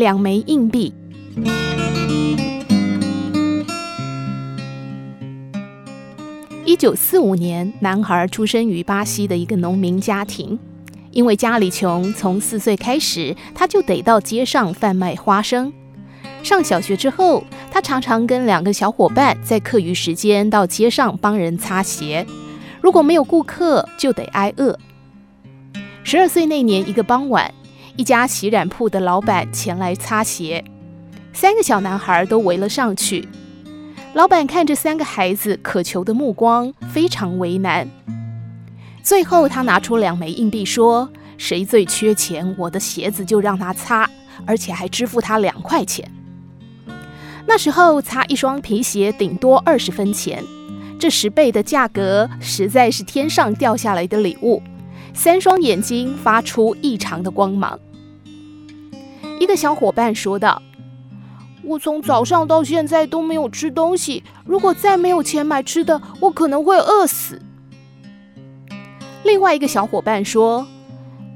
[0.00, 0.94] 两枚硬币。
[6.64, 10.58] 一九四五年，男孩出生于巴西的一个农民家庭。
[11.10, 15.70] 因为家里穷，从四岁开始，他就得到街上贩卖花生。
[16.42, 22.26] 上小学之后，他常常跟两个小伙伴在课余时间到街上帮人擦鞋。
[22.80, 24.78] 如果没有顾客，就得挨饿。
[26.02, 27.52] 十二岁那年，一个傍晚，
[28.00, 30.64] 一家洗染铺的老板前来擦鞋，
[31.34, 33.28] 三个小男孩都围了上去。
[34.14, 37.86] 老板看着三个孩子渴求的目光，非常为难。
[39.02, 44.08] 最后，他拿出两枚硬币，说：“谁最缺钱，我的鞋子就让他擦，
[44.46, 46.10] 而且还支付他两块钱。”
[47.46, 50.42] 那时候，擦一双皮鞋顶多二十分钱，
[50.98, 54.62] 这十倍的价格实在是天上掉下来的礼物。
[55.12, 57.78] 三双眼睛发出异常的光芒。
[59.40, 60.60] 一个小伙伴说道
[61.64, 67.40] ：“我从早上到现在都没有吃东西，如果再没有钱买吃的，我可能会饿死。”
[69.24, 70.66] 另外一个小伙伴说：“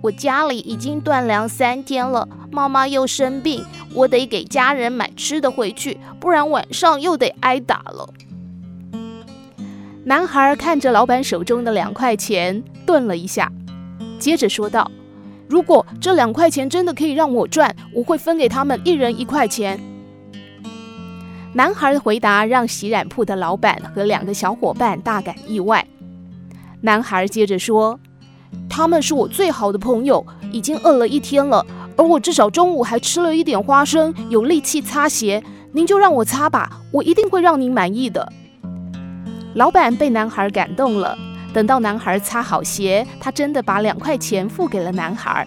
[0.00, 8.08] 我家里已经断粮三天了，妈妈又生病，我得给家人买吃的回去，不然晚上又得挨打了。”
[10.06, 13.50] 男孩看着老板手中的两块钱，顿了一下。
[14.20, 14.88] 接着说道
[15.48, 19.80] ：“如果这两块钱真的可以让我赚，我会分给他们一人一块钱。”
[21.54, 25.84] 男孩的回答让洗染铺的老板和两个小伙伴大感意外。
[26.82, 27.98] 男孩接着说
[28.68, 35.42] ：“他们是我最好的朋友，已经饿了一天了，而我至少中午还吃了一点花生，有力气擦鞋。
[35.72, 38.30] 您就让我擦吧，我一定会让您满意的。”
[39.54, 41.18] 老板被男孩感动了。
[41.52, 45.46] 等到男孩擦好鞋，他真的把两块钱付给了男孩，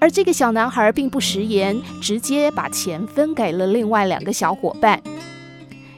[0.00, 5.00] 而这个小男孩并不食言，直接把钱分给了另外两个小伙伴。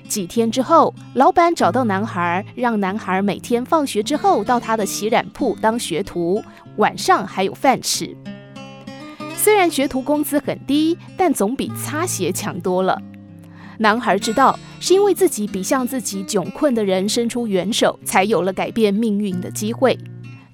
[0.09, 6.43] 几天之后，老板找到男孩，让男孩每天放学之后到他的洗染铺当学徒，
[6.77, 8.17] 晚上还有饭吃。
[9.37, 13.01] 虽然学徒工资很低，但总比擦鞋强多了。
[13.81, 19.99] 男孩知道，是因为自己比向自己窘困的人伸出援手，才有了改变命运的机会。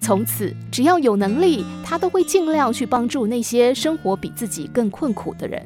[0.00, 5.60] 从此，只要有能力，他都会尽量去帮助那些生活比自己更困苦的人。